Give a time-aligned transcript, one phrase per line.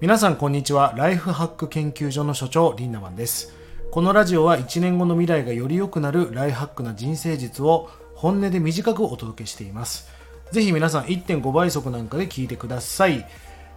[0.00, 0.94] 皆さんこんにちは。
[0.96, 3.52] ライフハック研究所の所長リンナマンです。
[3.90, 10.08] このラジオは1年後の未来がより良くなるライフハックな人生術を本音で短くお届けしています。
[10.52, 13.26] ぜひ皆さん1.5倍速なんかで聞いてください、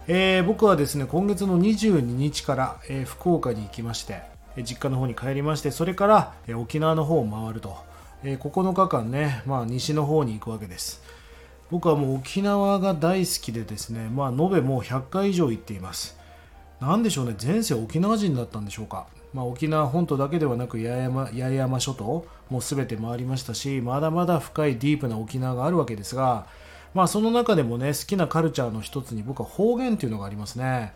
[0.08, 4.22] えー、僕はですね今月の22日から、えー、福岡に行きまして
[4.62, 7.76] 実家の方に帰りましてそれから、えー、沖縄の方を回ると、
[8.22, 11.02] え9日間ね、まあ、西の方に行くわけです。
[11.70, 16.16] 僕はもう沖縄が大好きでですね、まあ、延べもう100回以上行っています。
[16.80, 19.06] なんでしょうね、前世沖縄人だったんでしょうか。
[19.32, 26.46] まあ、沖縄本島だけではなく八重山八重山諸島も全て回りましたし、まだまだ深いディープな沖縄があるわけですが、
[26.94, 30.92] まあ、その中でもね、好きなカルチャーの一つに僕は方言っていうのがありますね。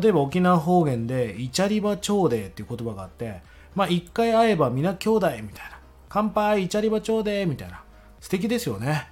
[0.00, 3.42] 例えば沖縄方言で、イチャリバ朝礼っていう言葉があって、
[3.74, 5.78] まあ、一回会えば皆兄弟みたいな。
[6.08, 7.82] 乾杯、イチャリバ朝礼みたいな。
[8.20, 9.08] 素敵ですよね。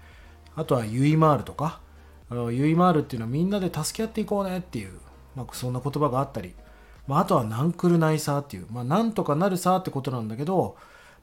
[0.60, 1.80] あとはユイマールとか。
[2.30, 4.92] ユイマールっていうのはみんなで助け合っていこうねっていう、
[5.34, 6.54] まあ、そんな言葉があったり、
[7.08, 10.76] まあ、あとはナンクルナイサーっていう、まあ、なんとかなるさってことなんだけど、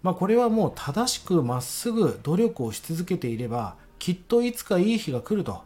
[0.03, 5.65] まあ、これはもう正しくまっすぐ努力をし続けていればきっといつかいい日が来ると。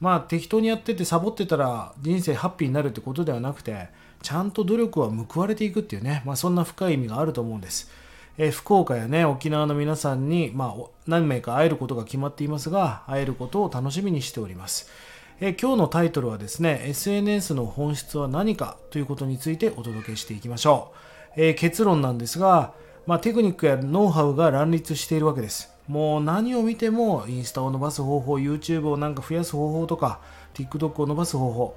[0.00, 3.86] まあ適当にやっててサボってたら人生ハッピーになるってことではなくて
[4.20, 7.88] ちゃんと努力は報われていくっていうね、まあ、そんな深い意味があると思うんです。
[8.38, 14.90] えー、福岡やね、沖縄の皆さんに、まあ、何名か会えることが決まっていますが、会えることを楽しみにしております。
[15.40, 20.92] え、今日のタイトルはですね、SNS の本質は何かということについてお届けしていきましょ
[21.36, 21.40] う。
[21.42, 22.72] えー、結論なんですが、
[23.06, 25.72] まあ、テクニックやノウハウが乱立しているわけです。
[25.88, 30.20] もう何を見てもインスタを伸ばす方法、YouTube をなんか増やす方法とか、
[30.54, 31.76] TikTok を伸ばす方法、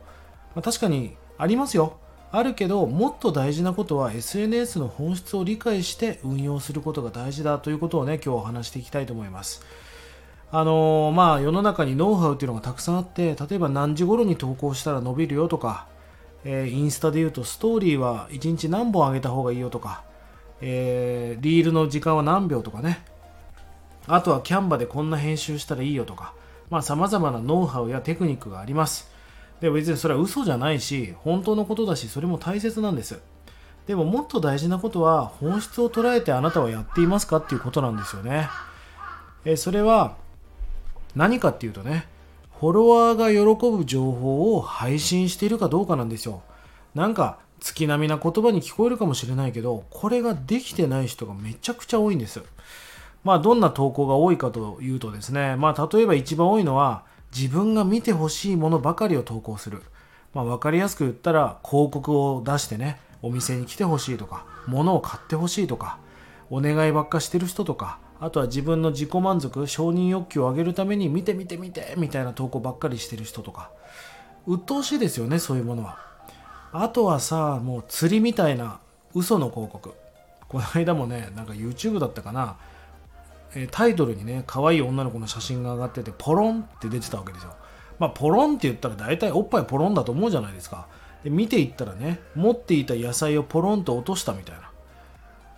[0.54, 1.98] まあ、確かにありますよ。
[2.38, 9.66] あるけどもっと大事なことは SNS の本質を理解して運用することが大事だということをね今日は話していきたいと思います。
[10.52, 15.88] あのー、まあ世の中にノウハウっていうのがたくさんあって例えば何時頃に投稿したら伸びるよとか、
[16.44, 20.04] えー、インスタで言うとストーリーは1日何本上げた方がいいよとか、
[20.60, 23.02] えー、リールの時間は何秒とかね。
[24.08, 26.34] あとはキャンバでこんな編集したらいいよとか
[26.70, 29.15] まあ様々なノウハウやテクニックがあります。
[29.66, 33.20] で別にそれは嘘じゃないし本当のことだしそれも大切なんです。
[33.88, 38.48] でももっと大事なことは本質を捉えてあなたはやっていますかっていうことなんですよね。
[39.44, 40.18] えそれは
[41.16, 42.08] 何かっていうとね
[42.60, 46.44] フォロワーが喜ぶ情報を配信しているかどうかなんですよ。
[46.94, 52.44] なんか月並みな言葉に聞こえるかもしれないけどこれができてない人がめちゃくちゃ多いんです。
[53.24, 59.82] まあどんな投稿が多いかというとですねまあ例えば一番多いのは自分が見てほしいものばかりを投稿する。
[60.34, 65.98] まあ、分かりやすく言ったら広告を出してね、お店に来てほしいとか、物を買ってほしいとか、
[66.50, 73.72] お願いばっかしてる人とか、あとは自分の自己満足、承認欲求を上げるために見て見て見てみたいな投稿ばっかりしてる人とか、
[74.48, 76.00] 鬱陶しいですよね、そういうものは。
[76.72, 78.80] あとはさ、もう釣りみたいな
[79.14, 79.94] 嘘の広告。
[80.48, 82.58] この間もね、なんか YouTube だったかな、
[83.72, 87.56] タイトルにね可愛い女の子の写真が上がっててポロンって出てたわけですよ。
[88.00, 90.88] まあポロンって言ったら大体おっぱいポロンだと思うじゃないですか。
[91.24, 94.72] で見ていったらね持っていた野菜をポロンと落としたみたいな。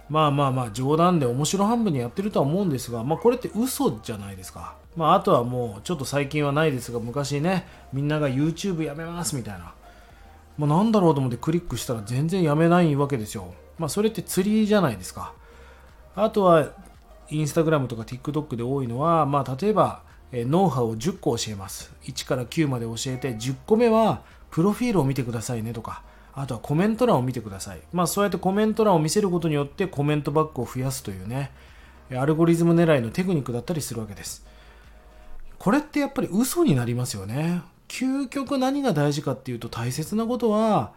[0.10, 9.74] まあまあまあ冗談で面白半分にやってるとは思うんですが、まあ、これって嘘じゃないですか、まあ、あとはもうちょっと最近はないですが昔ねみんなが YouTube やめますみたいな、
[10.58, 15.34] まあ、なんだろうと思ってクリックしたら全然やめないわけですよ、まあ、それって釣りじゃないですか。
[16.16, 16.70] あとは
[17.30, 21.94] インスタグラムとか TikTok で多いのは、まあ、例えば、えノウハウを10個教えます。
[22.04, 24.22] 1から9まで教えて、10個目は、
[24.52, 27.82] プロフィールを見てくださいねとか、あとはコメント欄を見てください。
[27.92, 31.52] まあ、そうやってコメント欄を見せることによってコメントバックを増やすというね、
[32.12, 34.46] アルゴリズム狙いのテクニックだったりするわけです。
[35.60, 37.62] これってやっぱり嘘になりますよね。
[37.88, 40.94] 究極何が大事かっていうと大切なことは、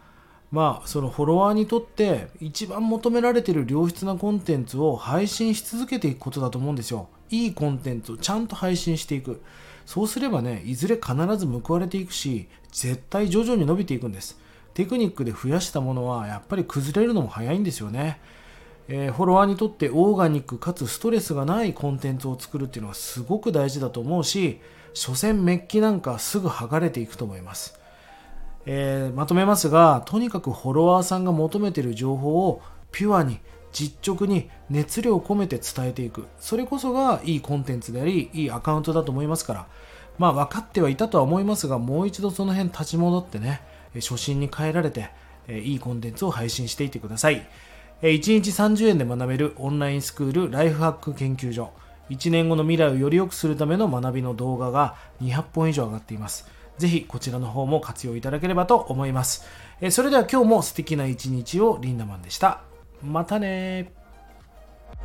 [0.51, 7.07] まあそのフォロワーにとって一番求められている良質なコンテンツを配信し続けていくことだと思うんですよ。
[7.29, 9.41] いいコンテンツをちゃんと配信していく。
[9.85, 14.37] そうすればね、いずれ必ず報われていくし、絶対徐々に伸びていくんです。
[14.73, 18.19] テクニックで増やしたものはやっぱり崩れるのも早いんですよね。
[18.87, 24.59] えー、フォロワーにとってオーガニックかつストレスがないコンテンツを作るっていうのはすごく大事だと思うし、
[24.93, 27.80] 所詮メッキなんかすぐ剥がれていくと思います。
[28.65, 32.61] えー、まとめますがとにかくフォロワーさんが求めている情報を
[32.91, 33.39] ピュアに
[33.71, 36.25] 実直に熱量を込めて伝えていく。
[36.39, 39.67] それこそがいいコンテンツでありいいアカウントだと思いますから。
[40.17, 43.61] まあ分かってはいたとは思いますがもう一度その辺立ち戻ってね
[43.95, 45.09] 初心に変えられて
[45.47, 47.47] いいコンテンツを配信していってください。
[48.01, 51.71] 1日30円で学べるオンラインスクールライフハック研究所。
[52.09, 56.45] 1年後の未来をより良くするための学びの動画が200本以上上がっています。
[56.81, 59.45] ぜひこちらの方も活用いただければと思います。
[59.79, 62.61] えーそれでは今日も素敵な一日をリンダマンでした。
[63.03, 63.91] またね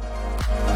[0.01, 0.76] ー